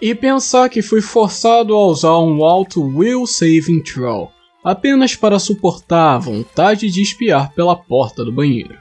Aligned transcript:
E 0.00 0.14
pensar 0.14 0.70
que 0.70 0.80
fui 0.80 1.02
forçado 1.02 1.74
a 1.74 1.86
usar 1.86 2.18
um 2.18 2.42
alto 2.42 2.80
Will 2.82 3.26
Saving 3.26 3.82
Throw 3.82 4.30
apenas 4.64 5.14
para 5.14 5.38
suportar 5.38 6.14
a 6.14 6.18
vontade 6.18 6.90
de 6.90 7.02
espiar 7.02 7.52
pela 7.54 7.76
porta 7.76 8.24
do 8.24 8.32
banheiro. 8.32 8.78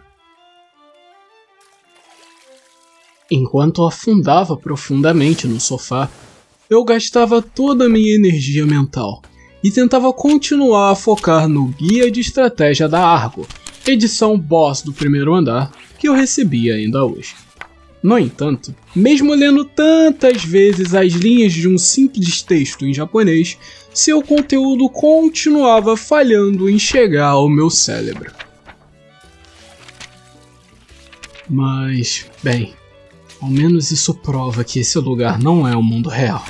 Enquanto 3.32 3.86
afundava 3.86 4.58
profundamente 4.58 5.48
no 5.48 5.60
sofá, 5.60 6.10
eu 6.70 6.84
gastava 6.84 7.42
toda 7.42 7.86
a 7.86 7.90
minha 7.90 8.16
energia 8.16 8.66
mental 8.66 9.22
e 9.64 9.70
tentava 9.70 10.12
continuar 10.14 10.92
a 10.92 10.96
focar 10.96 11.48
no 11.48 11.68
Guia 11.68 12.10
de 12.10 12.22
Estratégia 12.22 12.88
da 12.88 13.06
Argo, 13.06 13.46
edição 13.86 14.38
boss 14.38 14.82
do 14.82 14.94
primeiro 14.94 15.34
andar, 15.34 15.72
que 15.98 16.08
eu 16.08 16.14
recebi 16.14 16.72
ainda 16.72 17.04
hoje. 17.04 17.36
No 18.02 18.18
entanto, 18.18 18.74
mesmo 18.96 19.34
lendo 19.34 19.66
tantas 19.66 20.44
vezes 20.44 20.94
as 20.96 21.12
linhas 21.12 21.52
de 21.52 21.68
um 21.68 21.78
simples 21.78 22.42
texto 22.42 22.86
em 22.86 22.94
japonês, 22.94 23.58
seu 23.94 24.22
conteúdo 24.22 24.90
continuava 24.90 25.98
falhando 25.98 26.70
em 26.70 26.80
chegar 26.80 27.30
ao 27.30 27.50
meu 27.50 27.70
cérebro. 27.70 28.32
Mas, 31.50 32.26
bem, 32.42 32.74
ao 33.42 33.50
menos 33.50 33.92
isso 33.92 34.14
prova 34.14 34.64
que 34.64 34.80
esse 34.80 34.98
lugar 35.00 35.38
não 35.38 35.68
é 35.68 35.76
o 35.76 35.84
mundo 35.84 36.08
real. 36.08 36.46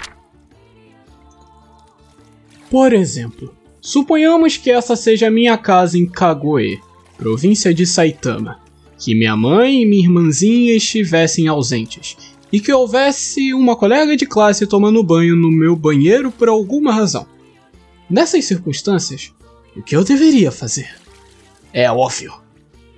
Por 2.69 2.93
exemplo, 2.93 3.55
suponhamos 3.81 4.57
que 4.57 4.69
essa 4.69 4.95
seja 4.95 5.31
minha 5.31 5.57
casa 5.57 5.97
em 5.97 6.05
Kagoe, 6.05 6.79
província 7.17 7.73
de 7.73 7.87
Saitama, 7.87 8.59
que 8.99 9.15
minha 9.15 9.35
mãe 9.35 9.81
e 9.81 9.85
minha 9.85 10.03
irmãzinha 10.03 10.75
estivessem 10.75 11.47
ausentes 11.47 12.17
e 12.51 12.59
que 12.59 12.73
houvesse 12.73 13.53
uma 13.53 13.75
colega 13.75 14.17
de 14.17 14.25
classe 14.25 14.67
tomando 14.67 15.03
banho 15.03 15.35
no 15.35 15.49
meu 15.49 15.75
banheiro 15.75 16.31
por 16.31 16.49
alguma 16.49 16.93
razão. 16.93 17.25
Nessas 18.09 18.45
circunstâncias, 18.45 19.31
o 19.75 19.81
que 19.81 19.95
eu 19.95 20.03
deveria 20.03 20.51
fazer? 20.51 20.89
É 21.71 21.89
óbvio. 21.89 22.33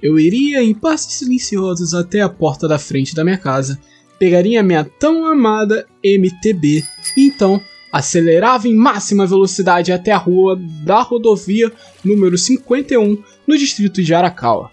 Eu 0.01 0.17
iria 0.17 0.63
em 0.63 0.73
passos 0.73 1.13
silenciosos 1.13 1.93
até 1.93 2.21
a 2.21 2.29
porta 2.29 2.67
da 2.67 2.79
frente 2.79 3.13
da 3.13 3.23
minha 3.23 3.37
casa, 3.37 3.79
pegaria 4.17 4.63
minha 4.63 4.83
tão 4.83 5.25
amada 5.25 5.85
MTB 6.03 6.83
e 7.17 7.27
então 7.27 7.61
acelerava 7.91 8.67
em 8.67 8.73
máxima 8.75 9.27
velocidade 9.27 9.91
até 9.91 10.11
a 10.11 10.17
rua 10.17 10.57
da 10.83 11.01
rodovia 11.01 11.71
número 12.03 12.37
51 12.37 13.21
no 13.45 13.57
distrito 13.57 14.01
de 14.01 14.13
Arakawa. 14.13 14.71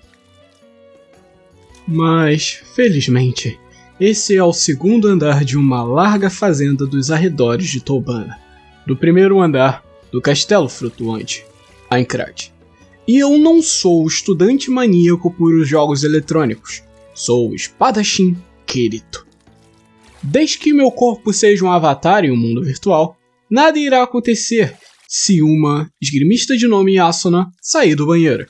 Mas, 1.90 2.60
felizmente, 2.74 3.58
esse 3.98 4.36
é 4.36 4.44
o 4.44 4.52
segundo 4.52 5.08
andar 5.08 5.42
de 5.42 5.56
uma 5.56 5.82
larga 5.82 6.28
fazenda 6.28 6.84
dos 6.84 7.10
arredores 7.10 7.70
de 7.70 7.80
Tobana, 7.80 8.38
do 8.86 8.94
primeiro 8.94 9.40
andar 9.40 9.82
do 10.12 10.20
castelo 10.20 10.68
flutuante, 10.68 11.46
Aincrad. 11.88 12.52
E 13.06 13.16
eu 13.16 13.38
não 13.38 13.62
sou 13.62 14.06
estudante 14.06 14.70
maníaco 14.70 15.32
por 15.32 15.54
os 15.54 15.66
jogos 15.66 16.04
eletrônicos, 16.04 16.82
sou 17.14 17.52
o 17.52 17.54
espadachim 17.54 18.36
Kirito. 18.66 19.26
Desde 20.22 20.58
que 20.58 20.74
meu 20.74 20.90
corpo 20.90 21.32
seja 21.32 21.64
um 21.64 21.72
avatar 21.72 22.22
em 22.22 22.30
um 22.30 22.36
mundo 22.36 22.62
virtual, 22.62 23.16
nada 23.50 23.78
irá 23.78 24.02
acontecer 24.02 24.76
se 25.08 25.40
uma 25.40 25.90
esgrimista 25.98 26.54
de 26.54 26.68
nome 26.68 26.98
Asuna 26.98 27.50
sair 27.62 27.94
do 27.94 28.06
banheiro. 28.06 28.46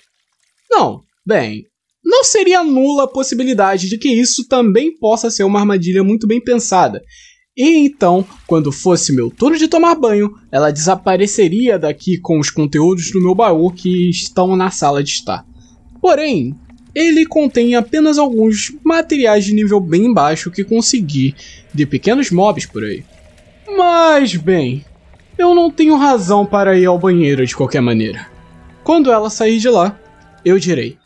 Não, 0.68 1.04
bem, 1.24 1.68
não 2.08 2.24
seria 2.24 2.64
nula 2.64 3.04
a 3.04 3.06
possibilidade 3.08 3.86
de 3.86 3.98
que 3.98 4.08
isso 4.08 4.48
também 4.48 4.96
possa 4.96 5.30
ser 5.30 5.44
uma 5.44 5.60
armadilha 5.60 6.02
muito 6.02 6.26
bem 6.26 6.42
pensada. 6.42 7.02
E 7.54 7.84
então, 7.84 8.24
quando 8.46 8.72
fosse 8.72 9.12
meu 9.12 9.30
turno 9.30 9.58
de 9.58 9.68
tomar 9.68 9.94
banho, 9.94 10.30
ela 10.50 10.70
desapareceria 10.70 11.78
daqui 11.78 12.16
com 12.16 12.38
os 12.38 12.48
conteúdos 12.48 13.10
do 13.10 13.20
meu 13.20 13.34
baú 13.34 13.70
que 13.70 14.08
estão 14.08 14.56
na 14.56 14.70
sala 14.70 15.04
de 15.04 15.10
estar. 15.10 15.44
Porém, 16.00 16.54
ele 16.94 17.26
contém 17.26 17.74
apenas 17.74 18.16
alguns 18.16 18.72
materiais 18.82 19.44
de 19.44 19.52
nível 19.52 19.78
bem 19.78 20.10
baixo 20.14 20.50
que 20.50 20.64
consegui 20.64 21.34
de 21.74 21.84
pequenos 21.84 22.30
mobs 22.30 22.64
por 22.64 22.84
aí. 22.84 23.04
Mas, 23.76 24.34
bem, 24.34 24.82
eu 25.36 25.54
não 25.54 25.70
tenho 25.70 25.94
razão 25.96 26.46
para 26.46 26.78
ir 26.78 26.86
ao 26.86 26.98
banheiro 26.98 27.44
de 27.44 27.54
qualquer 27.54 27.82
maneira. 27.82 28.26
Quando 28.82 29.12
ela 29.12 29.28
sair 29.28 29.58
de 29.58 29.68
lá, 29.68 30.00
eu 30.42 30.58
direi: 30.58 30.96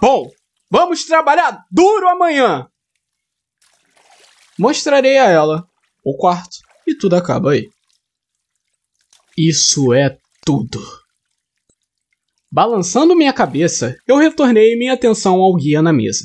Bom, 0.00 0.30
vamos 0.70 1.04
trabalhar 1.04 1.62
duro 1.70 2.08
amanhã! 2.08 2.66
Mostrarei 4.58 5.18
a 5.18 5.28
ela 5.28 5.68
o 6.02 6.16
quarto 6.16 6.56
e 6.86 6.94
tudo 6.94 7.16
acaba 7.16 7.52
aí. 7.52 7.68
Isso 9.36 9.92
é 9.92 10.18
tudo. 10.44 10.80
Balançando 12.50 13.14
minha 13.14 13.32
cabeça, 13.32 13.96
eu 14.06 14.16
retornei 14.16 14.74
minha 14.74 14.94
atenção 14.94 15.34
ao 15.40 15.54
guia 15.54 15.82
na 15.82 15.92
mesa. 15.92 16.24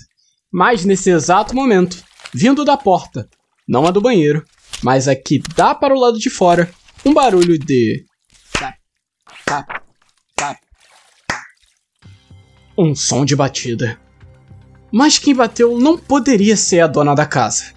Mas 0.52 0.86
nesse 0.86 1.10
exato 1.10 1.54
momento, 1.54 2.02
vindo 2.34 2.64
da 2.64 2.78
porta, 2.78 3.30
não 3.68 3.86
a 3.86 3.92
do 3.92 4.02
banheiro, 4.02 4.46
mas 4.82 5.08
a 5.08 5.16
que 5.16 5.40
dá 5.56 5.76
para 5.76 5.94
o 5.94 6.00
lado 6.00 6.18
de 6.18 6.30
fora, 6.30 6.74
um 7.06 7.14
barulho 7.14 7.60
de. 7.60 8.06
Tap, 8.54 8.76
tap, 9.46 9.85
um 12.78 12.94
som 12.94 13.24
de 13.24 13.36
batida. 13.36 13.98
Mas 14.92 15.18
quem 15.18 15.34
bateu 15.34 15.80
não 15.80 15.98
poderia 15.98 16.56
ser 16.56 16.82
a 16.82 16.88
dona 16.88 17.16
da 17.16 17.26
casa. 17.26 17.74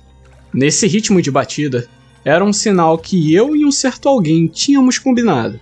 Nesse 0.52 0.86
ritmo 0.86 1.22
de 1.22 1.30
batida, 1.30 1.88
era 2.24 2.44
um 2.44 2.52
sinal 2.52 2.98
que 2.98 3.32
eu 3.34 3.54
e 3.54 3.64
um 3.64 3.70
certo 3.70 4.08
alguém 4.08 4.46
tínhamos 4.46 4.98
combinado. 4.98 5.58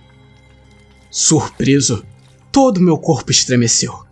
Surpreso, 1.09 2.05
todo 2.51 2.81
meu 2.81 2.97
corpo 2.97 3.31
estremeceu. 3.31 4.05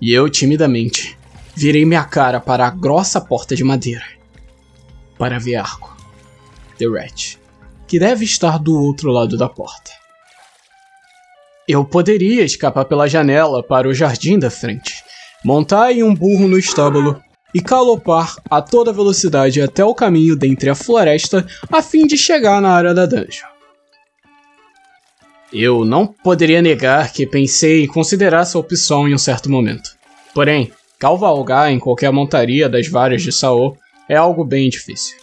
E 0.00 0.12
eu, 0.12 0.28
timidamente, 0.28 1.18
virei 1.54 1.84
minha 1.84 2.04
cara 2.04 2.40
para 2.40 2.66
a 2.66 2.70
grossa 2.70 3.20
porta 3.20 3.54
de 3.54 3.62
madeira. 3.62 4.04
Para 5.18 5.38
ver 5.38 5.56
Arco, 5.56 5.96
The 6.78 6.86
Rat, 6.86 7.36
que 7.86 7.98
deve 7.98 8.24
estar 8.24 8.58
do 8.58 8.74
outro 8.74 9.10
lado 9.10 9.36
da 9.36 9.48
porta. 9.48 10.01
Eu 11.68 11.84
poderia 11.84 12.42
escapar 12.42 12.84
pela 12.86 13.08
janela 13.08 13.62
para 13.62 13.88
o 13.88 13.94
jardim 13.94 14.36
da 14.36 14.50
frente, 14.50 15.04
montar 15.44 15.92
em 15.92 16.02
um 16.02 16.12
burro 16.12 16.48
no 16.48 16.58
estábulo 16.58 17.22
e 17.54 17.60
galopar 17.60 18.34
a 18.50 18.60
toda 18.60 18.92
velocidade 18.92 19.60
até 19.60 19.84
o 19.84 19.94
caminho 19.94 20.34
dentre 20.34 20.70
a 20.70 20.74
floresta 20.74 21.46
a 21.70 21.80
fim 21.80 22.06
de 22.06 22.16
chegar 22.16 22.60
na 22.60 22.70
área 22.70 22.92
da 22.92 23.06
dungeon. 23.06 23.46
Eu 25.52 25.84
não 25.84 26.06
poderia 26.06 26.62
negar 26.62 27.12
que 27.12 27.26
pensei 27.26 27.84
em 27.84 27.86
considerar 27.86 28.42
essa 28.42 28.58
opção 28.58 29.06
em 29.06 29.14
um 29.14 29.18
certo 29.18 29.50
momento. 29.50 29.90
Porém, 30.34 30.72
cavalgar 30.98 31.70
em 31.70 31.78
qualquer 31.78 32.10
montaria 32.10 32.68
das 32.68 32.88
várias 32.88 33.22
de 33.22 33.30
Saô 33.30 33.76
é 34.08 34.16
algo 34.16 34.44
bem 34.44 34.68
difícil. 34.68 35.16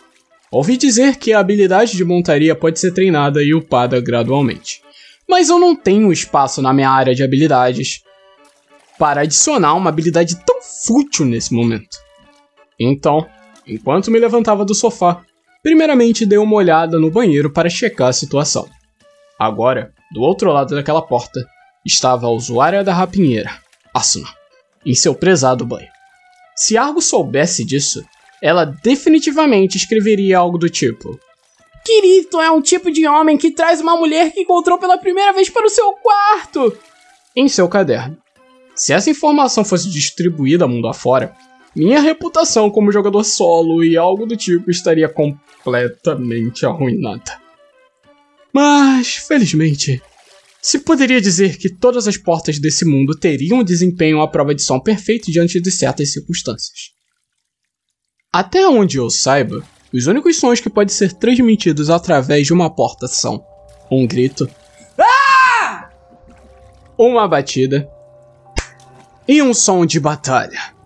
Ouvi 0.52 0.78
dizer 0.78 1.18
que 1.18 1.34
a 1.34 1.40
habilidade 1.40 1.98
de 1.98 2.06
montaria 2.06 2.56
pode 2.56 2.80
ser 2.80 2.94
treinada 2.94 3.44
e 3.44 3.54
upada 3.54 4.00
gradualmente 4.00 4.82
mas 5.30 5.50
eu 5.50 5.60
não 5.60 5.76
tenho 5.76 6.12
espaço 6.12 6.60
na 6.60 6.74
minha 6.74 6.90
área 6.90 7.14
de 7.14 7.24
habilidades 7.24 8.02
para 8.98 9.22
adicionar 9.22 9.76
uma 9.76 9.90
habilidade 9.90 10.36
tão 10.44 10.60
fútil 10.62 11.24
nesse 11.24 11.54
momento. 11.54 11.98
Então, 12.80 13.26
enquanto 13.68 14.10
me 14.10 14.18
levantava 14.18 14.66
do 14.66 14.74
sofá, 14.74 15.24
primeiramente 15.62 16.26
dei 16.26 16.40
uma 16.40 16.56
olhada 16.56 16.98
no 16.98 17.12
banheiro 17.12 17.52
para 17.52 17.70
checar 17.70 18.08
a 18.08 18.14
situação. 18.14 18.68
Agora, 19.38 19.94
do 20.12 20.22
outro 20.22 20.52
lado 20.52 20.76
daquela 20.76 21.02
porta, 21.02 21.40
estava 21.86 22.26
a 22.26 22.32
usuária 22.32 22.84
da 22.84 22.94
rapinheira, 22.94 23.52
Asuna, 23.94 24.28
em 24.84 24.96
seu 24.96 25.14
prezado 25.14 25.66
banho. 25.66 25.88
Se 26.56 26.76
Argo 26.76 27.02
soubesse 27.02 27.64
disso, 27.64 28.04
ela 28.42 28.66
definitivamente 28.66 29.78
escreveria 29.78 30.40
algo 30.40 30.58
do 30.58 30.70
tipo: 30.70 31.20
Kirito 31.86 32.40
é 32.40 32.52
um 32.52 32.62
tipo 32.62 32.92
de 32.92 33.08
homem 33.08 33.38
que 33.38 33.52
traz 33.52 33.82
uma 33.82 33.96
mulher 33.96 34.32
que 34.32 34.42
encontrou 34.42 34.78
pela 34.78 34.98
primeira 34.98 35.34
vez 35.34 35.50
para 35.50 35.66
o 35.66 35.70
seu 35.70 35.94
quarto 35.94 36.78
em 37.36 37.48
seu 37.48 37.68
caderno. 37.68 38.18
Se 38.76 38.94
essa 38.94 39.10
informação 39.10 39.64
fosse 39.64 39.90
distribuída 39.90 40.68
mundo 40.68 40.88
afora, 40.88 41.36
minha 41.76 42.00
reputação 42.00 42.70
como 42.70 42.92
jogador 42.92 43.24
solo 43.24 43.84
e 43.84 43.98
algo 43.98 44.26
do 44.26 44.36
tipo 44.36 44.72
estaria 44.72 45.08
completamente 45.10 46.66
arruinada. 46.66 47.40
Mas, 48.54 49.16
felizmente, 49.16 50.02
se 50.62 50.80
poderia 50.80 51.22
dizer 51.22 51.58
que 51.58 51.70
todas 51.70 52.08
as 52.08 52.18
portas 52.18 52.60
desse 52.60 52.84
mundo 52.86 53.18
teriam 53.18 53.64
desempenho 53.64 54.22
à 54.22 54.28
prova 54.28 54.56
de 54.56 54.62
som 54.62 54.80
perfeito 54.80 55.32
diante 55.32 55.62
de 55.62 55.72
certas 55.72 56.12
circunstâncias. 56.12 56.92
Até 58.32 58.68
onde 58.68 58.98
eu 58.98 59.10
saiba, 59.10 59.64
os 59.94 60.08
únicos 60.08 60.38
sons 60.38 60.60
que 60.60 60.70
podem 60.70 60.94
ser 60.94 61.14
transmitidos 61.14 61.90
através 61.90 62.46
de 62.48 62.54
uma 62.54 62.70
porta 62.70 63.08
são 63.08 63.44
um 63.90 64.06
grito, 64.06 64.50
ah! 64.98 65.90
uma 66.98 67.28
batida 67.28 67.90
e 69.28 69.42
um 69.42 69.54
som 69.54 69.86
de 69.86 70.00
batalha. 70.00 70.80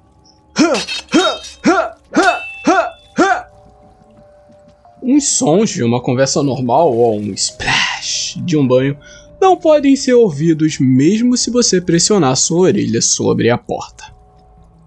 Uns 5.01 5.27
sons 5.27 5.69
de 5.69 5.83
uma 5.83 6.01
conversa 6.01 6.41
normal 6.41 6.95
ou 6.95 7.19
um 7.19 7.33
splash 7.33 8.35
de 8.45 8.55
um 8.55 8.65
banho 8.65 8.97
não 9.41 9.57
podem 9.57 9.97
ser 9.97 10.13
ouvidos 10.13 10.77
mesmo 10.79 11.35
se 11.35 11.51
você 11.51 11.81
pressionar 11.81 12.37
sua 12.37 12.67
orelha 12.67 13.01
sobre 13.01 13.49
a 13.49 13.57
porta. 13.57 14.05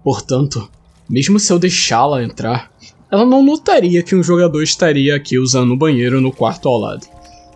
Portanto, 0.03 0.71
mesmo 1.07 1.39
se 1.39 1.53
eu 1.53 1.59
deixá-la 1.59 2.23
entrar, 2.23 2.71
ela 3.11 3.25
não 3.25 3.41
notaria 3.41 4.03
que 4.03 4.15
um 4.15 4.23
jogador 4.23 4.61
estaria 4.61 5.15
aqui 5.15 5.37
usando 5.37 5.71
o 5.71 5.77
banheiro 5.77 6.19
no 6.19 6.31
quarto 6.31 6.67
ao 6.67 6.77
lado. 6.77 7.07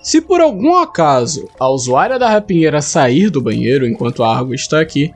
Se 0.01 0.19
por 0.19 0.41
algum 0.41 0.77
acaso 0.77 1.47
a 1.59 1.69
usuária 1.69 2.17
da 2.17 2.29
rapinheira 2.29 2.81
sair 2.81 3.29
do 3.29 3.41
banheiro 3.41 3.85
enquanto 3.85 4.23
a 4.23 4.35
Argo 4.35 4.53
está 4.53 4.79
aqui, 4.79 5.13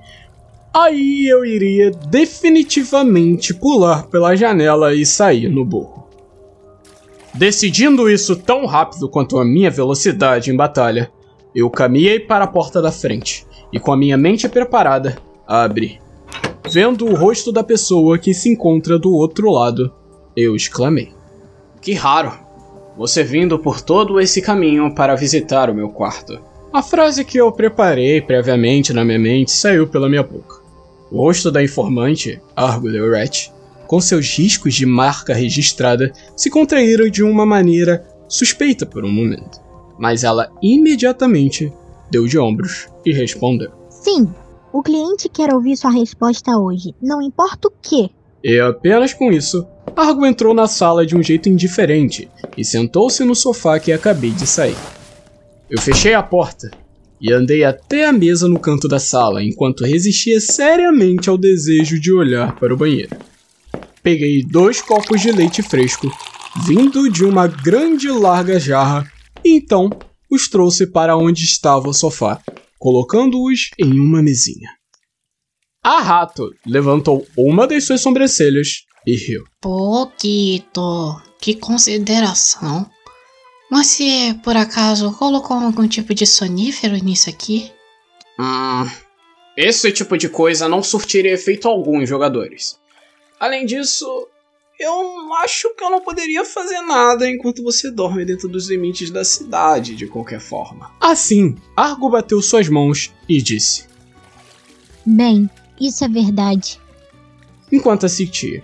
aí 0.74 1.26
eu 1.28 1.46
iria 1.46 1.90
definitivamente 1.90 3.54
pular 3.54 4.08
pela 4.08 4.36
janela 4.36 4.94
e 4.94 5.06
sair 5.06 5.50
no 5.50 5.66
burro. 5.66 6.06
Decidindo 7.34 8.10
isso 8.10 8.36
tão 8.36 8.66
rápido 8.66 9.10
quanto 9.10 9.40
a 9.40 9.46
minha 9.46 9.72
velocidade 9.72 10.52
em 10.52 10.56
batalha, 10.56 11.12
eu 11.54 11.70
caminhei 11.70 12.20
para 12.20 12.44
a 12.44 12.48
porta 12.48 12.82
da 12.82 12.92
frente 12.92 13.46
e, 13.74 13.80
com 13.80 13.92
a 13.92 13.98
minha 13.98 14.18
mente 14.18 14.48
preparada, 14.48 15.18
abri. 15.48 16.00
Vendo 16.70 17.06
o 17.06 17.16
rosto 17.16 17.52
da 17.52 17.64
pessoa 17.64 18.18
que 18.18 18.34
se 18.34 18.50
encontra 18.50 19.00
do 19.00 19.14
outro 19.14 19.52
lado, 19.52 19.94
eu 20.36 20.56
exclamei: 20.56 21.14
Que 21.82 21.94
raro! 21.94 22.34
Você 22.98 23.24
vindo 23.24 23.60
por 23.60 23.82
todo 23.82 24.20
esse 24.20 24.42
caminho 24.42 24.94
para 24.96 25.16
visitar 25.16 25.70
o 25.70 25.76
meu 25.76 25.90
quarto. 25.90 26.40
A 26.72 26.82
frase 26.82 27.26
que 27.26 27.38
eu 27.38 27.52
preparei 27.52 28.22
previamente 28.22 28.94
na 28.94 29.04
minha 29.04 29.20
mente 29.20 29.52
saiu 29.52 29.88
pela 29.88 30.10
minha 30.10 30.24
boca. 30.24 30.62
O 31.12 31.18
rosto 31.18 31.52
da 31.52 31.64
informante, 31.64 32.42
Argo 32.56 32.88
Rat, 33.12 33.50
com 33.88 34.02
seus 34.02 34.38
riscos 34.38 34.74
de 34.74 34.86
marca 34.86 35.34
registrada, 35.34 36.12
se 36.36 36.50
contraíram 36.50 37.10
de 37.10 37.24
uma 37.24 37.46
maneira 37.46 38.06
suspeita 38.28 38.86
por 38.86 39.06
um 39.06 39.12
momento. 39.12 39.60
Mas 39.98 40.24
ela 40.24 40.52
imediatamente 40.62 41.72
deu 42.10 42.28
de 42.28 42.38
ombros 42.38 42.88
e 43.06 43.14
respondeu: 43.14 43.72
Sim, 43.90 44.30
o 44.74 44.82
cliente 44.82 45.30
quer 45.30 45.54
ouvir 45.54 45.78
sua 45.78 45.92
resposta 45.92 46.58
hoje, 46.58 46.94
não 47.02 47.22
importa 47.22 47.68
o 47.68 47.74
que. 47.82 48.10
E 48.44 48.60
apenas 48.60 49.14
com 49.14 49.32
isso, 49.32 49.66
Argo 49.94 50.26
entrou 50.26 50.54
na 50.54 50.68
sala 50.68 51.06
de 51.06 51.16
um 51.16 51.22
jeito 51.24 51.50
indiferente 51.50 52.30
e 52.58 52.64
sentou-se 52.64 53.24
no 53.24 53.36
sofá 53.36 53.80
que 53.80 53.92
acabei 53.92 54.32
de 54.32 54.48
sair. 54.48 54.78
Eu 55.70 55.82
fechei 55.82 56.14
a 56.14 56.24
porta 56.24 56.72
e 57.20 57.32
andei 57.32 57.64
até 57.64 58.06
a 58.06 58.12
mesa 58.12 58.48
no 58.48 58.60
canto 58.60 58.88
da 58.88 59.00
sala 59.00 59.44
enquanto 59.44 59.86
resistia 59.86 60.40
seriamente 60.40 61.30
ao 61.30 61.38
desejo 61.38 62.00
de 62.00 62.14
olhar 62.14 62.56
para 62.56 62.74
o 62.74 62.78
banheiro. 62.78 63.16
Peguei 64.04 64.44
dois 64.44 64.82
copos 64.82 65.22
de 65.22 65.32
leite 65.32 65.64
fresco, 65.64 66.08
vindo 66.68 67.10
de 67.10 67.26
uma 67.26 67.48
grande 67.48 68.10
larga 68.10 68.60
jarra, 68.60 69.10
e 69.44 69.56
então 69.58 69.90
os 70.30 70.48
trouxe 70.48 70.86
para 70.86 71.18
onde 71.18 71.44
estava 71.44 71.90
o 71.90 71.94
sofá, 71.94 72.40
colocando-os 72.78 73.72
em 73.80 74.00
uma 74.00 74.22
mesinha. 74.22 74.70
A 75.84 76.02
rato 76.02 76.52
levantou 76.66 77.26
uma 77.38 77.66
das 77.66 77.86
suas 77.86 78.02
sobrancelhas 78.02 78.86
e 79.06 79.16
riu. 79.16 79.44
Pouquito, 79.62 81.22
que 81.40 81.56
consideração. 81.56 82.90
Você, 83.72 84.38
por 84.44 84.56
acaso, 84.56 85.12
colocou 85.18 85.58
algum 85.58 85.88
tipo 85.88 86.14
de 86.14 86.26
sonífero 86.26 86.96
nisso 86.96 87.30
aqui? 87.30 87.72
Hum. 88.40 88.90
Esse 89.58 89.92
tipo 89.92 90.18
de 90.18 90.28
coisa 90.28 90.68
não 90.68 90.84
surtiria 90.84 91.34
efeito 91.34 91.68
algum 91.68 92.02
em 92.02 92.06
jogadores. 92.06 92.78
Além 93.40 93.66
disso, 93.66 94.28
eu 94.80 95.34
acho 95.36 95.74
que 95.76 95.84
eu 95.84 95.90
não 95.90 96.02
poderia 96.02 96.44
fazer 96.44 96.82
nada 96.82 97.30
enquanto 97.30 97.64
você 97.64 97.90
dorme 97.90 98.26
dentro 98.26 98.50
dos 98.50 98.70
limites 98.70 99.10
da 99.10 99.24
cidade, 99.24 99.96
de 99.96 100.08
qualquer 100.08 100.42
forma. 100.42 100.92
Assim, 101.00 101.56
Argo 101.76 102.10
bateu 102.10 102.42
suas 102.42 102.68
mãos 102.68 103.14
e 103.30 103.42
disse: 103.42 103.86
Bem, 105.06 105.50
isso 105.80 106.04
é 106.04 106.10
verdade. 106.10 106.80
Enquanto 107.72 108.06
assistia, 108.06 108.62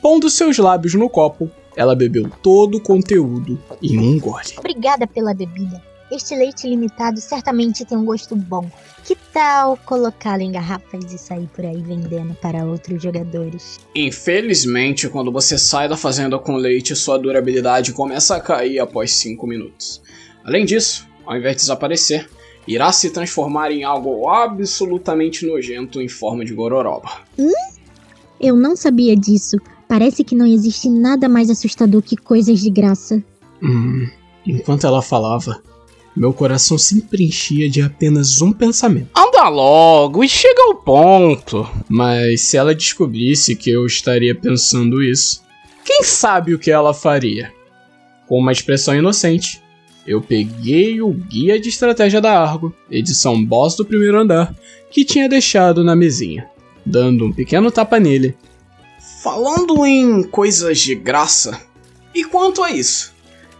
pondo 0.00 0.28
seus 0.30 0.58
lábios 0.58 0.94
no 0.94 1.08
copo, 1.08 1.50
ela 1.76 1.94
bebeu 1.94 2.28
todo 2.42 2.78
o 2.78 2.80
conteúdo 2.80 3.58
em 3.82 3.98
um 3.98 4.18
gole. 4.18 4.54
Obrigada 4.58 5.06
pela 5.06 5.32
bebida. 5.32 5.82
Este 6.10 6.34
leite 6.34 6.68
limitado 6.68 7.20
certamente 7.20 7.84
tem 7.84 7.96
um 7.96 8.04
gosto 8.04 8.34
bom. 8.34 8.68
Que 9.04 9.14
tal 9.32 9.76
colocá-lo 9.76 10.42
em 10.42 10.50
garrafas 10.50 11.12
e 11.12 11.16
sair 11.16 11.48
por 11.54 11.64
aí 11.64 11.80
vendendo 11.80 12.34
para 12.34 12.64
outros 12.64 13.00
jogadores? 13.00 13.78
Infelizmente, 13.94 15.08
quando 15.08 15.30
você 15.30 15.56
sai 15.56 15.88
da 15.88 15.96
fazenda 15.96 16.36
com 16.36 16.56
leite, 16.56 16.96
sua 16.96 17.16
durabilidade 17.16 17.92
começa 17.92 18.34
a 18.34 18.40
cair 18.40 18.80
após 18.80 19.12
5 19.12 19.46
minutos. 19.46 20.02
Além 20.44 20.64
disso, 20.64 21.06
ao 21.24 21.36
invés 21.36 21.54
de 21.54 21.62
desaparecer, 21.62 22.28
irá 22.66 22.90
se 22.90 23.10
transformar 23.10 23.70
em 23.70 23.84
algo 23.84 24.28
absolutamente 24.28 25.46
nojento 25.46 26.00
em 26.00 26.08
forma 26.08 26.44
de 26.44 26.52
gororoba. 26.52 27.08
Hum? 27.38 27.52
Eu 28.40 28.56
não 28.56 28.74
sabia 28.74 29.14
disso. 29.14 29.58
Parece 29.90 30.22
que 30.22 30.36
não 30.36 30.46
existe 30.46 30.88
nada 30.88 31.28
mais 31.28 31.50
assustador 31.50 32.00
que 32.00 32.16
coisas 32.16 32.60
de 32.60 32.70
graça. 32.70 33.20
Hum, 33.60 34.08
enquanto 34.46 34.86
ela 34.86 35.02
falava, 35.02 35.60
meu 36.16 36.32
coração 36.32 36.78
se 36.78 37.00
preenchia 37.02 37.68
de 37.68 37.82
apenas 37.82 38.40
um 38.40 38.52
pensamento. 38.52 39.08
Anda 39.16 39.48
logo 39.48 40.22
e 40.22 40.28
chega 40.28 40.62
ao 40.62 40.76
ponto. 40.76 41.68
Mas 41.88 42.42
se 42.42 42.56
ela 42.56 42.72
descobrisse 42.72 43.56
que 43.56 43.68
eu 43.68 43.84
estaria 43.84 44.32
pensando 44.32 45.02
isso, 45.02 45.42
quem 45.84 46.04
sabe 46.04 46.54
o 46.54 46.58
que 46.60 46.70
ela 46.70 46.94
faria? 46.94 47.52
Com 48.28 48.38
uma 48.38 48.52
expressão 48.52 48.94
inocente, 48.94 49.60
eu 50.06 50.22
peguei 50.22 51.02
o 51.02 51.12
guia 51.12 51.58
de 51.58 51.68
estratégia 51.68 52.20
da 52.20 52.40
Argo, 52.40 52.72
edição 52.88 53.44
boss 53.44 53.74
do 53.74 53.84
primeiro 53.84 54.20
andar, 54.20 54.54
que 54.88 55.04
tinha 55.04 55.28
deixado 55.28 55.82
na 55.82 55.96
mesinha, 55.96 56.48
dando 56.86 57.26
um 57.26 57.32
pequeno 57.32 57.72
tapa 57.72 57.98
nele. 57.98 58.36
Falando 59.22 59.84
em 59.84 60.22
coisas 60.22 60.78
de 60.78 60.94
graça, 60.94 61.60
e 62.14 62.24
quanto 62.24 62.62
a 62.62 62.70
isso? 62.70 63.12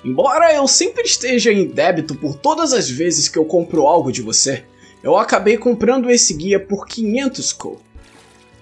Embora 0.03 0.55
eu 0.55 0.67
sempre 0.67 1.03
esteja 1.03 1.53
em 1.53 1.67
débito 1.67 2.15
por 2.15 2.35
todas 2.35 2.73
as 2.73 2.89
vezes 2.89 3.29
que 3.29 3.39
eu 3.39 3.45
compro 3.45 3.87
algo 3.87 4.11
de 4.11 4.23
você, 4.23 4.65
eu 5.03 5.19
acabei 5.19 5.59
comprando 5.59 6.09
esse 6.09 6.33
guia 6.33 6.59
por 6.59 6.87
500 6.87 7.53
Ko. 7.53 7.79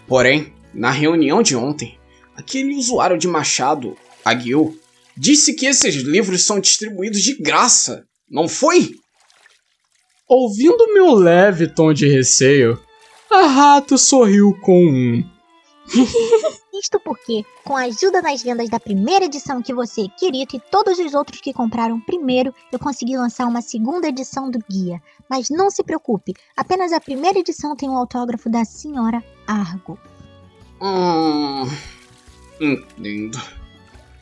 Porém, 0.09 0.53
na 0.75 0.91
reunião 0.91 1.41
de 1.41 1.55
ontem, 1.55 1.97
aquele 2.35 2.75
usuário 2.75 3.17
de 3.17 3.29
Machado, 3.29 3.97
Aguil, 4.25 4.77
disse 5.17 5.55
que 5.55 5.67
esses 5.67 5.95
livros 5.95 6.43
são 6.43 6.59
distribuídos 6.59 7.23
de 7.23 7.35
graça, 7.35 8.05
não 8.29 8.49
foi? 8.49 8.91
Ouvindo 10.27 10.93
meu 10.93 11.15
leve 11.15 11.69
tom 11.69 11.93
de 11.93 12.09
receio, 12.09 12.77
a 13.31 13.47
rato 13.47 13.97
sorriu 13.97 14.53
com 14.61 14.85
um. 14.85 15.25
Isto 16.81 17.01
porque, 17.01 17.45
com 17.65 17.77
a 17.77 17.83
ajuda 17.83 18.23
das 18.23 18.43
vendas 18.43 18.69
da 18.69 18.79
primeira 18.79 19.25
edição 19.25 19.61
que 19.61 19.75
você, 19.75 20.07
Kirito 20.17 20.57
e 20.57 20.61
todos 20.71 20.99
os 20.99 21.13
outros 21.13 21.41
que 21.41 21.53
compraram 21.53 22.01
primeiro, 22.01 22.55
eu 22.71 22.79
consegui 22.79 23.17
lançar 23.17 23.47
uma 23.47 23.61
segunda 23.61 24.09
edição 24.09 24.51
do 24.51 24.61
guia. 24.71 25.03
Mas 25.29 25.51
não 25.51 25.71
se 25.71 25.83
preocupe, 25.83 26.35
apenas 26.57 26.93
a 26.93 27.01
primeira 27.01 27.39
edição 27.39 27.75
tem 27.75 27.89
o 27.89 27.93
um 27.93 27.97
autógrafo 27.97 28.49
da 28.49 28.65
senhora 28.65 29.23
Argo. 29.47 29.99
Hum. 30.81 31.69
Entendo. 32.61 33.41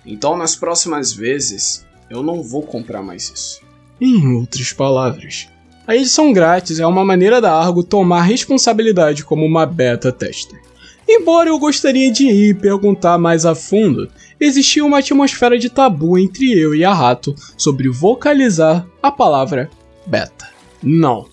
Então, 0.05 0.37
nas 0.37 0.57
próximas 0.57 1.13
vezes, 1.13 1.85
eu 2.09 2.23
não 2.23 2.43
vou 2.43 2.63
comprar 2.63 3.03
mais 3.03 3.31
isso. 3.31 3.61
Em 4.01 4.35
outras 4.35 4.73
palavras, 4.73 5.49
a 5.87 5.95
edição 5.95 6.33
grátis 6.33 6.81
é 6.81 6.87
uma 6.87 7.05
maneira 7.05 7.41
da 7.41 7.53
Argo 7.53 7.83
tomar 7.83 8.23
responsabilidade 8.23 9.25
como 9.25 9.45
uma 9.45 9.67
beta 9.67 10.11
tester. 10.11 10.61
Embora 11.09 11.49
eu 11.49 11.59
gostaria 11.59 12.11
de 12.11 12.27
ir 12.27 12.59
perguntar 12.59 13.17
mais 13.17 13.47
a 13.47 13.55
fundo, 13.55 14.11
existia 14.41 14.85
uma 14.85 14.99
atmosfera 14.99 15.57
de 15.57 15.71
tabu 15.71 16.19
entre 16.19 16.53
eu 16.53 16.75
e 16.75 16.85
a 16.85 16.93
Rato 16.93 17.35
sobre 17.57 17.89
vocalizar 17.89 18.87
a 19.01 19.11
palavra 19.11 19.71
beta. 20.05 20.49
Não. 20.83 21.29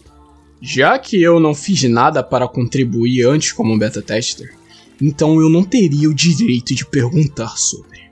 Já 0.61 0.97
que 0.99 1.21
eu 1.21 1.39
não 1.39 1.55
fiz 1.55 1.83
nada 1.83 2.23
para 2.23 2.47
contribuir 2.47 3.27
antes 3.27 3.51
como 3.51 3.77
beta 3.77 4.01
tester, 4.01 4.55
então 5.01 5.41
eu 5.41 5.49
não 5.49 5.63
teria 5.63 6.09
o 6.09 6.13
direito 6.13 6.73
de 6.73 6.85
perguntar 6.85 7.57
sobre. 7.57 8.03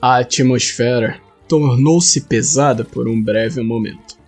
A 0.00 0.18
atmosfera 0.18 1.20
tornou-se 1.46 2.22
pesada 2.22 2.84
por 2.84 3.06
um 3.06 3.22
breve 3.22 3.62
momento. 3.62 4.19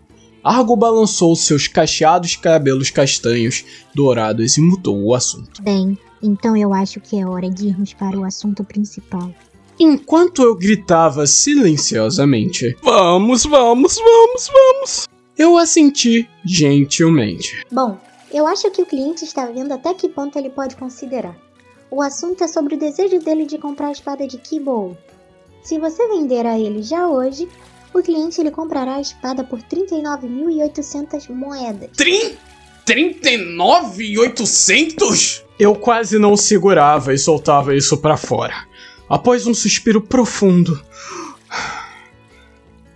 Argo 0.42 0.74
balançou 0.74 1.36
seus 1.36 1.68
cacheados 1.68 2.34
cabelos 2.34 2.90
castanhos 2.90 3.64
dourados 3.94 4.56
e 4.56 4.60
mudou 4.60 5.00
o 5.00 5.14
assunto. 5.14 5.62
Bem, 5.62 5.96
então 6.22 6.56
eu 6.56 6.74
acho 6.74 7.00
que 7.00 7.18
é 7.18 7.26
hora 7.26 7.48
de 7.48 7.68
irmos 7.68 7.92
para 7.92 8.18
o 8.18 8.24
assunto 8.24 8.64
principal. 8.64 9.32
Enquanto 9.78 10.42
eu 10.42 10.56
gritava 10.56 11.26
silenciosamente: 11.26 12.76
Vamos, 12.82 13.44
vamos, 13.44 13.96
vamos, 13.96 14.50
vamos! 14.52 15.08
Eu 15.38 15.56
assenti 15.56 16.28
gentilmente. 16.44 17.64
Bom, 17.70 17.96
eu 18.32 18.46
acho 18.46 18.70
que 18.70 18.82
o 18.82 18.86
cliente 18.86 19.24
está 19.24 19.46
vendo 19.46 19.72
até 19.72 19.94
que 19.94 20.08
ponto 20.08 20.38
ele 20.38 20.50
pode 20.50 20.76
considerar. 20.76 21.36
O 21.90 22.02
assunto 22.02 22.42
é 22.42 22.48
sobre 22.48 22.74
o 22.74 22.78
desejo 22.78 23.18
dele 23.18 23.44
de 23.44 23.58
comprar 23.58 23.88
a 23.88 23.92
espada 23.92 24.26
de 24.26 24.38
Kibo. 24.38 24.96
Se 25.62 25.78
você 25.78 26.08
vender 26.08 26.46
a 26.46 26.58
ele 26.58 26.82
já 26.82 27.08
hoje, 27.08 27.48
o 27.94 28.02
cliente 28.02 28.40
ele 28.40 28.50
comprará 28.50 28.96
a 28.96 29.00
espada 29.00 29.44
por 29.44 29.62
39.800 29.62 31.30
moedas. 31.30 31.90
Trin? 31.96 32.36
39.800? 32.86 35.44
Eu 35.58 35.74
quase 35.74 36.18
não 36.18 36.36
segurava 36.36 37.14
e 37.14 37.18
soltava 37.18 37.74
isso 37.76 37.98
para 37.98 38.16
fora. 38.16 38.66
Após 39.08 39.46
um 39.46 39.54
suspiro 39.54 40.00
profundo, 40.00 40.82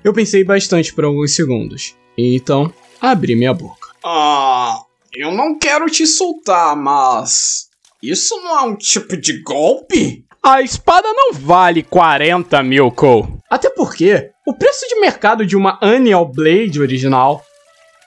eu 0.02 0.12
pensei 0.12 0.42
bastante 0.42 0.92
por 0.92 1.04
alguns 1.04 1.32
segundos. 1.34 1.94
E 2.16 2.34
então, 2.34 2.72
abri 3.00 3.36
minha 3.36 3.54
boca. 3.54 3.90
Ah, 4.04 4.82
eu 5.12 5.30
não 5.32 5.56
quero 5.58 5.86
te 5.86 6.06
soltar, 6.06 6.76
mas. 6.76 7.68
Isso 8.02 8.36
não 8.36 8.58
é 8.58 8.62
um 8.62 8.76
tipo 8.76 9.16
de 9.16 9.42
golpe? 9.42 10.25
A 10.48 10.62
espada 10.62 11.08
não 11.12 11.32
vale 11.32 11.82
40 11.82 12.62
mil 12.62 12.88
Cole. 12.92 13.34
Até 13.50 13.68
porque 13.68 14.30
o 14.46 14.54
preço 14.54 14.86
de 14.86 15.00
mercado 15.00 15.44
de 15.44 15.56
uma 15.56 15.76
Annual 15.82 16.24
Blade 16.24 16.80
original 16.80 17.42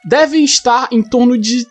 deve 0.05 0.38
estar 0.38 0.88
em 0.89 1.03
torno 1.03 1.38
de 1.38 1.67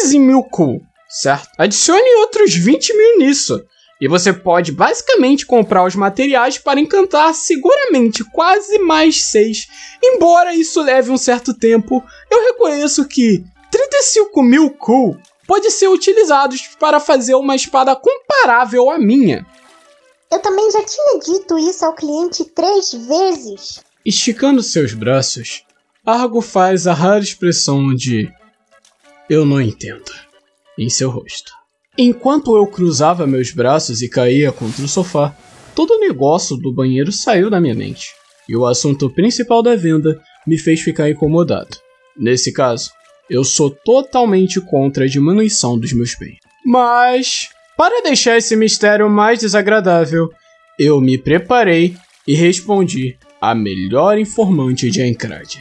15 0.00 0.20
mil 0.20 0.44
Cole, 0.44 0.80
certo? 1.08 1.48
Adicione 1.58 2.20
outros 2.20 2.54
20 2.54 2.96
mil 2.96 3.18
nisso. 3.18 3.60
E 4.00 4.06
você 4.06 4.32
pode 4.32 4.70
basicamente 4.70 5.44
comprar 5.44 5.84
os 5.84 5.96
materiais 5.96 6.56
para 6.56 6.78
encantar 6.78 7.34
seguramente 7.34 8.22
quase 8.30 8.78
mais 8.78 9.24
6. 9.24 9.66
Embora 10.00 10.54
isso 10.54 10.80
leve 10.82 11.10
um 11.10 11.18
certo 11.18 11.52
tempo, 11.52 12.00
eu 12.30 12.44
reconheço 12.44 13.08
que 13.08 13.42
35 13.72 14.40
mil 14.40 14.70
Cole 14.70 15.18
pode 15.48 15.68
ser 15.72 15.88
utilizados 15.88 16.68
para 16.78 17.00
fazer 17.00 17.34
uma 17.34 17.56
espada 17.56 17.96
comparável 17.96 18.88
à 18.88 19.00
minha. 19.00 19.44
Eu 20.32 20.40
também 20.40 20.70
já 20.70 20.82
tinha 20.82 21.20
dito 21.20 21.58
isso 21.58 21.84
ao 21.84 21.94
cliente 21.94 22.42
três 22.46 22.90
vezes. 22.90 23.84
Esticando 24.02 24.62
seus 24.62 24.94
braços, 24.94 25.62
Argo 26.06 26.40
faz 26.40 26.86
a 26.86 26.94
rara 26.94 27.22
expressão 27.22 27.94
de 27.94 28.32
Eu 29.28 29.44
não 29.44 29.60
entendo 29.60 30.10
em 30.78 30.88
seu 30.88 31.10
rosto. 31.10 31.52
Enquanto 31.98 32.56
eu 32.56 32.66
cruzava 32.66 33.26
meus 33.26 33.50
braços 33.50 34.00
e 34.00 34.08
caía 34.08 34.50
contra 34.50 34.82
o 34.82 34.88
sofá, 34.88 35.36
todo 35.74 35.92
o 35.92 36.00
negócio 36.00 36.56
do 36.56 36.72
banheiro 36.72 37.12
saiu 37.12 37.50
da 37.50 37.60
minha 37.60 37.74
mente, 37.74 38.08
e 38.48 38.56
o 38.56 38.64
assunto 38.64 39.10
principal 39.10 39.62
da 39.62 39.76
venda 39.76 40.18
me 40.46 40.56
fez 40.56 40.80
ficar 40.80 41.10
incomodado. 41.10 41.76
Nesse 42.16 42.54
caso, 42.54 42.90
eu 43.28 43.44
sou 43.44 43.70
totalmente 43.70 44.62
contra 44.62 45.04
a 45.04 45.08
diminuição 45.08 45.78
dos 45.78 45.92
meus 45.92 46.14
bens. 46.14 46.38
Mas 46.64 47.50
para 47.82 48.00
deixar 48.00 48.38
esse 48.38 48.54
mistério 48.54 49.10
mais 49.10 49.40
desagradável, 49.40 50.30
eu 50.78 51.00
me 51.00 51.18
preparei 51.18 51.96
e 52.24 52.32
respondi 52.32 53.18
a 53.40 53.56
melhor 53.56 54.16
informante 54.16 54.88
de 54.88 55.02
Encrad. 55.02 55.56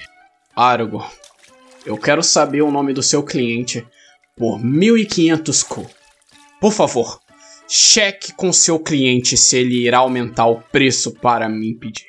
Argo, 0.55 1.03
eu 1.83 1.97
quero 1.97 2.21
saber 2.21 2.61
o 2.61 2.69
nome 2.69 2.93
do 2.93 3.01
seu 3.01 3.23
cliente 3.23 3.83
por 4.37 4.63
1500 4.63 5.63
Ku. 5.63 5.87
Por 6.59 6.71
favor, 6.71 7.19
cheque 7.67 8.33
com 8.33 8.53
seu 8.53 8.77
cliente 8.77 9.35
se 9.35 9.57
ele 9.57 9.83
irá 9.87 9.97
aumentar 9.97 10.45
o 10.45 10.61
preço 10.61 11.15
para 11.15 11.49
me 11.49 11.71
impedir. 11.71 12.05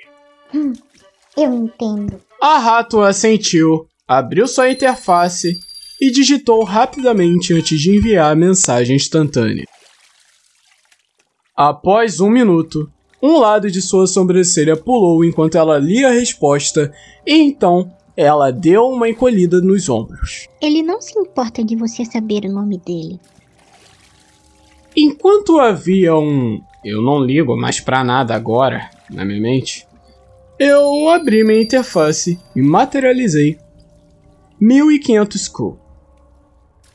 Hum, 0.54 0.74
eu 1.34 1.54
entendo. 1.54 2.20
A 2.38 2.58
rato 2.58 3.00
assentiu, 3.00 3.86
abriu 4.06 4.46
sua 4.46 4.68
interface 4.68 5.58
e 5.98 6.10
digitou 6.10 6.64
rapidamente 6.64 7.54
antes 7.54 7.80
de 7.80 7.96
enviar 7.96 8.30
a 8.30 8.36
mensagem 8.36 8.96
instantânea. 8.96 9.64
Após 11.54 12.18
um 12.20 12.30
minuto, 12.30 12.90
um 13.22 13.38
lado 13.38 13.70
de 13.70 13.82
sua 13.82 14.06
sobrancelha 14.06 14.76
pulou 14.76 15.24
enquanto 15.24 15.56
ela 15.56 15.78
lia 15.78 16.08
a 16.08 16.12
resposta, 16.12 16.92
e 17.26 17.34
então 17.34 17.92
ela 18.16 18.50
deu 18.50 18.88
uma 18.88 19.08
encolhida 19.08 19.60
nos 19.60 19.88
ombros. 19.88 20.48
Ele 20.60 20.82
não 20.82 21.00
se 21.00 21.18
importa 21.18 21.62
de 21.62 21.76
você 21.76 22.04
saber 22.04 22.44
o 22.46 22.52
nome 22.52 22.78
dele. 22.78 23.20
Enquanto 24.96 25.58
havia 25.58 26.14
um 26.16 26.60
eu 26.84 27.00
não 27.00 27.22
ligo 27.22 27.56
mais 27.56 27.78
pra 27.78 28.02
nada 28.02 28.34
agora 28.34 28.90
na 29.08 29.24
minha 29.24 29.40
mente, 29.40 29.86
eu 30.58 31.08
abri 31.08 31.44
minha 31.44 31.62
interface 31.62 32.38
e 32.56 32.62
materializei 32.62 33.58
1500 34.60 35.48
Ku. 35.48 35.78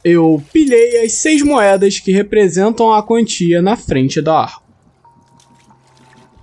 Eu 0.03 0.41
pilhei 0.51 1.03
as 1.03 1.13
seis 1.13 1.41
moedas 1.41 1.99
que 1.99 2.11
representam 2.11 2.93
a 2.93 3.03
quantia 3.03 3.61
na 3.61 3.75
frente 3.75 4.21
da 4.21 4.39
arco. 4.39 4.63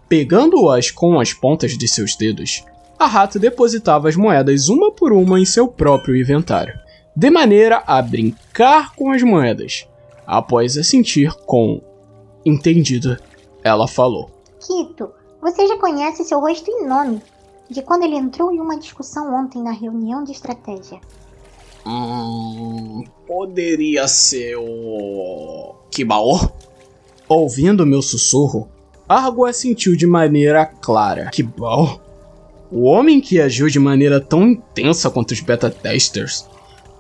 Pegando-as 0.09 0.91
com 0.91 1.19
as 1.19 1.33
pontas 1.33 1.77
de 1.77 1.89
seus 1.89 2.15
dedos, 2.15 2.65
a 2.99 3.07
rata 3.07 3.39
depositava 3.39 4.09
as 4.09 4.17
moedas 4.17 4.69
uma 4.69 4.93
por 4.93 5.13
uma 5.13 5.41
em 5.41 5.45
seu 5.45 5.67
próprio 5.67 6.17
inventário, 6.17 6.79
de 7.17 7.31
maneira 7.31 7.83
a 7.87 8.01
brincar 8.01 8.95
com 8.95 9.11
as 9.11 9.23
moedas. 9.23 9.89
Após 10.27 10.77
assentir 10.77 11.35
com 11.47 11.83
entendido, 12.45 13.17
ela 13.63 13.87
falou: 13.87 14.31
Kito, 14.61 15.11
você 15.41 15.67
já 15.67 15.77
conhece 15.79 16.25
seu 16.25 16.41
rosto 16.41 16.71
e 16.71 16.87
nome, 16.87 17.21
de 17.69 17.83
quando 17.83 18.05
ele 18.05 18.17
entrou 18.17 18.53
em 18.53 18.61
uma 18.61 18.79
discussão 18.79 19.35
ontem 19.35 19.63
na 19.63 19.73
reunião 19.73 20.25
de 20.25 20.33
estratégia. 20.33 21.01
Hum, 21.87 23.05
poderia 23.27 24.07
ser 24.09 24.57
o. 24.57 25.75
Kibao? 25.91 26.57
Ouvindo 27.29 27.87
meu 27.87 28.03
sussurro, 28.03 28.69
Argo 29.09 29.45
assentiu 29.45 29.97
de 29.97 30.07
maneira 30.07 30.67
clara. 30.67 31.31
Kibao? 31.31 32.01
O 32.71 32.83
homem 32.83 33.21
que 33.21 33.41
agiu 33.41 33.69
de 33.69 33.79
maneira 33.79 34.21
tão 34.21 34.49
intensa 34.49 35.11
quanto 35.11 35.33
os 35.33 35.41
beta-testers. 35.41 36.49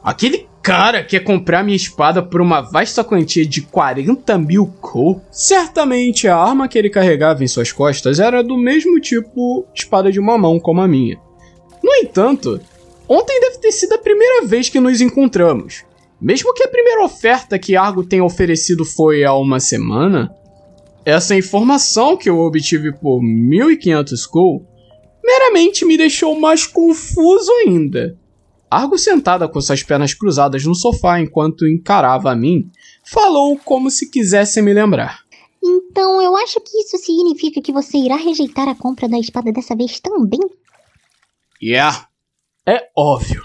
Aquele 0.02 0.46
cara 0.62 1.02
quer 1.02 1.20
comprar 1.20 1.64
minha 1.64 1.76
espada 1.76 2.22
por 2.22 2.40
uma 2.40 2.60
vasta 2.60 3.02
quantia 3.02 3.44
de 3.44 3.62
40 3.62 4.38
mil 4.38 4.66
Ko? 4.80 5.20
Certamente 5.30 6.28
a 6.28 6.36
arma 6.36 6.68
que 6.68 6.78
ele 6.78 6.90
carregava 6.90 7.42
em 7.42 7.48
suas 7.48 7.72
costas 7.72 8.20
era 8.20 8.42
do 8.42 8.56
mesmo 8.56 9.00
tipo 9.00 9.66
espada 9.74 10.12
de 10.12 10.20
mamão 10.20 10.60
como 10.60 10.80
a 10.80 10.88
minha. 10.88 11.18
No 11.82 11.92
entanto, 11.96 12.60
Ontem 13.08 13.38
deve 13.40 13.58
ter 13.58 13.72
sido 13.72 13.94
a 13.94 13.98
primeira 13.98 14.46
vez 14.46 14.68
que 14.68 14.80
nos 14.80 15.00
encontramos. 15.00 15.84
Mesmo 16.24 16.54
que 16.54 16.62
a 16.62 16.68
primeira 16.68 17.04
oferta 17.04 17.58
que 17.58 17.76
Argo 17.76 18.02
tenha 18.02 18.24
oferecido 18.24 18.82
foi 18.82 19.24
há 19.24 19.34
uma 19.34 19.60
semana, 19.60 20.34
essa 21.04 21.36
informação 21.36 22.16
que 22.16 22.30
eu 22.30 22.38
obtive 22.38 22.94
por 22.94 23.20
1500 23.20 24.24
Gold 24.24 24.64
meramente 25.22 25.84
me 25.84 25.98
deixou 25.98 26.40
mais 26.40 26.66
confuso 26.66 27.52
ainda. 27.66 28.18
Argo 28.70 28.96
sentada 28.96 29.46
com 29.46 29.60
suas 29.60 29.82
pernas 29.82 30.14
cruzadas 30.14 30.64
no 30.64 30.74
sofá 30.74 31.20
enquanto 31.20 31.68
encarava 31.68 32.32
a 32.32 32.34
mim, 32.34 32.70
falou 33.04 33.58
como 33.58 33.90
se 33.90 34.10
quisesse 34.10 34.62
me 34.62 34.72
lembrar. 34.72 35.24
Então 35.62 36.22
eu 36.22 36.34
acho 36.38 36.58
que 36.58 36.78
isso 36.78 36.96
significa 36.96 37.60
que 37.60 37.70
você 37.70 37.98
irá 37.98 38.16
rejeitar 38.16 38.66
a 38.66 38.74
compra 38.74 39.06
da 39.06 39.18
espada 39.18 39.52
dessa 39.52 39.76
vez 39.76 40.00
também? 40.00 40.40
Yeah, 41.62 42.08
é 42.66 42.88
óbvio. 42.96 43.42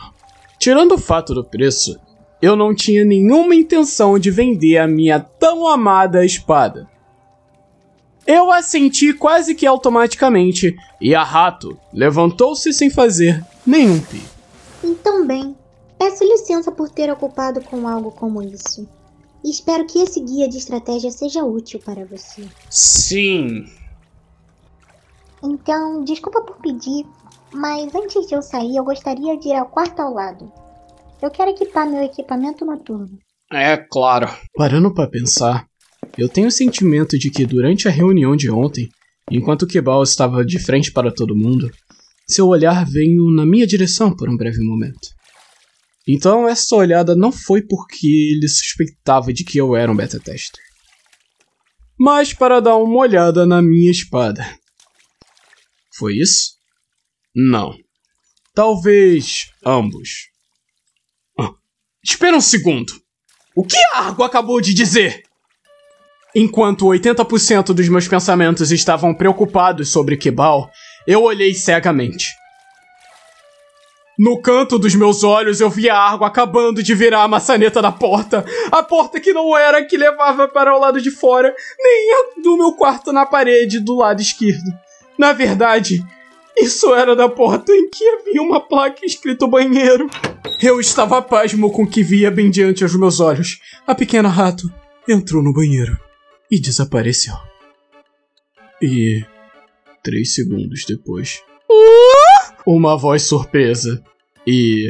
Tirando 0.57 0.93
o 0.93 0.98
fato 0.98 1.33
do 1.33 1.43
preço, 1.43 2.00
eu 2.41 2.55
não 2.55 2.74
tinha 2.74 3.03
nenhuma 3.03 3.53
intenção 3.53 4.17
de 4.17 4.31
vender 4.31 4.77
a 4.77 4.88
minha 4.88 5.19
tão 5.19 5.67
amada 5.67 6.25
espada. 6.25 6.89
Eu 8.25 8.51
assenti 8.51 9.13
quase 9.13 9.55
que 9.55 9.65
automaticamente 9.65 10.75
e 11.01 11.15
a 11.15 11.24
rato 11.24 11.77
levantou-se 11.91 12.72
sem 12.72 12.89
fazer 12.89 13.43
nenhum 13.65 14.00
pi. 14.00 14.22
Então 14.84 15.25
bem, 15.25 15.55
peço 15.98 16.24
licença 16.24 16.72
por 16.72 16.89
ter 16.89 17.12
ocupado 17.12 17.62
com 17.62 17.88
algo 17.88 18.12
como 18.12 18.41
isso. 18.41 18.88
E 19.43 19.50
espero 19.50 19.86
que 19.86 20.00
esse 20.00 20.19
guia 20.19 20.48
de 20.48 20.58
estratégia 20.58 21.12
seja 21.12 21.43
útil 21.43 21.79
para 21.79 22.05
você. 22.05 22.46
Sim. 22.69 23.65
Então, 25.41 26.03
desculpa 26.03 26.41
por 26.41 26.58
pedir, 26.58 27.05
mas 27.53 27.96
antes 27.96 28.27
de 28.27 28.36
eu 28.36 28.41
sair, 28.41 28.75
eu 28.75 28.84
gostaria 28.84 29.38
de 29.38 29.50
ir 29.50 29.55
ao 29.55 29.65
quarto 29.65 30.01
ao 30.01 30.13
lado. 30.13 30.51
Eu 31.21 31.29
quero 31.29 31.51
equipar 31.51 31.89
meu 31.89 32.01
equipamento 32.03 32.65
noturno. 32.65 33.19
É, 33.51 33.75
claro. 33.77 34.27
Parando 34.55 34.93
para 34.93 35.09
pensar, 35.09 35.65
eu 36.17 36.29
tenho 36.29 36.47
o 36.47 36.51
sentimento 36.51 37.17
de 37.17 37.29
que 37.29 37.45
durante 37.45 37.88
a 37.88 37.91
reunião 37.91 38.35
de 38.35 38.49
ontem, 38.49 38.88
enquanto 39.29 39.67
Kebal 39.67 40.03
estava 40.03 40.45
de 40.45 40.59
frente 40.59 40.91
para 40.91 41.11
todo 41.13 41.35
mundo, 41.35 41.69
seu 42.27 42.47
olhar 42.47 42.85
veio 42.85 43.29
na 43.31 43.45
minha 43.45 43.67
direção 43.67 44.15
por 44.15 44.29
um 44.29 44.38
breve 44.38 44.59
momento. 44.63 45.09
Então 46.07 46.47
essa 46.47 46.75
olhada 46.75 47.15
não 47.15 47.31
foi 47.31 47.61
porque 47.61 48.07
ele 48.07 48.47
suspeitava 48.47 49.33
de 49.33 49.43
que 49.43 49.57
eu 49.57 49.75
era 49.75 49.91
um 49.91 49.95
beta 49.95 50.19
tester, 50.19 50.63
mas 51.99 52.33
para 52.33 52.59
dar 52.59 52.77
uma 52.77 52.97
olhada 52.97 53.45
na 53.45 53.61
minha 53.61 53.91
espada. 53.91 54.43
Foi 55.95 56.15
isso? 56.15 56.53
Não. 57.35 57.75
Talvez 58.55 59.51
ambos. 59.65 60.28
Espera 62.03 62.36
um 62.36 62.41
segundo. 62.41 62.94
O 63.56 63.63
que 63.63 63.77
Argo 63.94 64.24
acabou 64.24 64.62
de 64.62 64.74
dizer? 64.74 65.24
Enquanto 66.34 66.86
80% 66.86 67.74
dos 67.74 67.89
meus 67.89 68.08
pensamentos 68.08 68.72
estavam 68.72 69.13
preocupados 69.13 69.91
sobre 69.91 70.15
Kibal, 70.15 70.70
eu 71.06 71.24
olhei 71.24 71.53
cegamente. 71.53 72.39
No 74.18 74.41
canto 74.41 74.77
dos 74.77 74.94
meus 74.96 75.24
olhos 75.24 75.62
eu 75.62 75.70
vi 75.70 75.89
a 75.89 75.98
água 75.98 76.27
acabando 76.27 76.84
de 76.84 76.94
virar 76.94 77.24
a 77.24 77.27
maçaneta 77.27 77.82
da 77.82 77.91
porta. 77.91 78.46
A 78.72 78.84
porta 78.84 79.20
que 79.20 79.34
não 79.34 79.58
era 79.58 79.84
que 79.84 79.98
levava 79.98 80.48
para 80.48 80.75
o 80.75 80.79
lado 80.79 81.01
de 81.01 81.10
fora, 81.10 81.53
nem 81.79 82.13
a 82.13 82.41
do 82.41 82.58
meu 82.58 82.74
quarto 82.74 83.12
na 83.12 83.25
parede 83.25 83.79
do 83.79 83.96
lado 83.96 84.22
esquerdo. 84.22 84.72
Na 85.18 85.34
verdade, 85.34 86.06
isso 86.62 86.94
era 86.94 87.16
da 87.16 87.30
porta 87.30 87.72
em 87.72 87.89
que 87.89 88.06
havia 88.06 88.42
uma 88.42 88.60
placa 88.60 89.06
escrito 89.06 89.48
banheiro. 89.48 90.08
Eu 90.62 90.80
estava 90.80 91.22
pasmo 91.22 91.72
com 91.72 91.84
o 91.84 91.89
que 91.89 92.04
via 92.04 92.30
bem 92.30 92.50
diante 92.50 92.84
aos 92.84 92.96
meus 92.96 93.20
olhos. 93.20 93.60
A 93.88 93.96
pequena 93.96 94.30
rato 94.30 94.72
entrou 95.08 95.42
no 95.42 95.54
banheiro 95.54 95.98
e 96.51 96.60
desapareceu. 96.60 97.34
E. 98.82 99.24
Três 100.04 100.34
segundos 100.34 100.86
depois. 100.88 101.42
Uma 102.66 102.98
voz 102.98 103.24
surpresa. 103.24 104.04
E. 104.46 104.89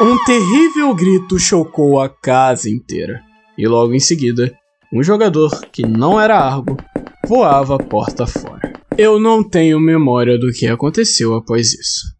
Um 0.00 0.22
terrível 0.24 0.94
grito 0.94 1.38
chocou 1.38 2.00
a 2.00 2.08
casa 2.08 2.68
inteira. 2.68 3.22
E 3.56 3.66
logo 3.66 3.94
em 3.94 4.00
seguida, 4.00 4.52
um 4.92 5.02
jogador 5.02 5.66
que 5.72 5.82
não 5.86 6.20
era 6.20 6.38
Argo 6.38 6.76
voava 7.26 7.78
porta 7.78 8.26
fora. 8.26 8.72
Eu 8.96 9.18
não 9.18 9.42
tenho 9.42 9.80
memória 9.80 10.38
do 10.38 10.52
que 10.52 10.66
aconteceu 10.66 11.34
após 11.34 11.72
isso. 11.72 12.13